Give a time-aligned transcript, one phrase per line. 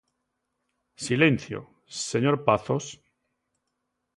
[1.05, 1.59] ¡Silencio,
[2.11, 2.85] señor pazos!